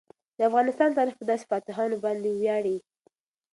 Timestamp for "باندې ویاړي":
2.03-2.77